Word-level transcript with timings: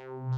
you. 0.00 0.31